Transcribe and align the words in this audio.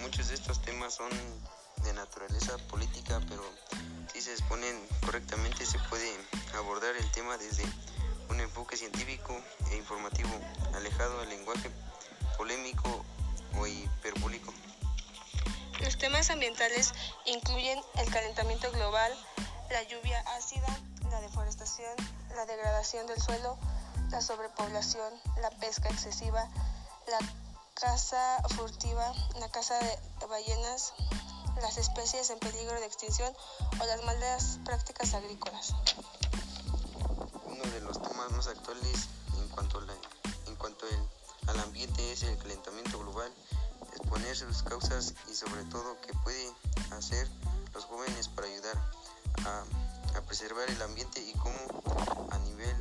muchos 0.00 0.28
de 0.28 0.34
estos 0.34 0.60
temas 0.62 0.94
son 0.94 1.10
de 1.82 1.92
naturaleza 1.94 2.56
política, 2.68 3.20
pero 3.28 3.42
si 4.12 4.20
se 4.20 4.32
exponen 4.32 4.86
correctamente 5.04 5.66
se 5.66 5.78
puede 5.88 6.08
abordar 6.56 6.94
el 6.96 7.10
tema 7.10 7.36
desde 7.38 7.64
un 8.28 8.40
enfoque 8.40 8.76
científico 8.76 9.36
e 9.70 9.76
informativo, 9.76 10.30
alejado 10.74 11.20
del 11.20 11.30
lenguaje 11.30 11.70
polémico 12.36 13.04
o 13.58 13.66
hiperbólico. 13.66 14.52
Los 15.80 15.98
temas 15.98 16.30
ambientales 16.30 16.92
incluyen 17.26 17.80
el 17.98 18.10
calentamiento 18.10 18.70
global, 18.70 19.12
la 19.70 19.82
lluvia 19.84 20.20
ácida, 20.36 20.68
la 21.10 21.20
deforestación, 21.20 21.96
la 22.36 22.46
degradación 22.46 23.06
del 23.08 23.20
suelo, 23.20 23.58
la 24.10 24.20
sobrepoblación, 24.20 25.12
la 25.40 25.50
pesca 25.50 25.88
excesiva, 25.88 26.48
la 27.08 27.18
caza 27.74 28.42
furtiva, 28.56 29.12
la 29.40 29.50
caza 29.50 29.78
de 29.78 30.26
ballenas, 30.26 30.92
las 31.60 31.78
especies 31.78 32.30
en 32.30 32.38
peligro 32.38 32.78
de 32.80 32.86
extinción 32.86 33.32
o 33.80 33.84
las 33.84 34.04
malas 34.04 34.58
prácticas 34.64 35.14
agrícolas. 35.14 35.74
Uno 37.46 37.64
de 37.64 37.80
los 37.80 38.00
temas 38.00 38.30
más 38.32 38.46
actuales 38.46 39.08
en 39.38 39.48
cuanto, 39.48 39.80
en 40.46 40.56
cuanto 40.56 40.86
al 41.46 41.60
ambiente 41.60 42.12
es 42.12 42.22
el 42.22 42.36
calentamiento 42.38 42.98
global, 42.98 43.32
exponer 43.92 44.36
sus 44.36 44.62
causas 44.62 45.14
y 45.30 45.34
sobre 45.34 45.64
todo 45.64 46.00
qué 46.00 46.12
puede 46.24 46.52
hacer 46.92 47.28
los 47.74 47.84
jóvenes 47.84 48.28
para 48.28 48.46
ayudar 48.46 48.76
a, 49.44 49.64
a 50.18 50.20
preservar 50.22 50.68
el 50.70 50.80
ambiente 50.82 51.20
y 51.20 51.32
cómo 51.34 52.28
a 52.30 52.38
nivel 52.38 52.76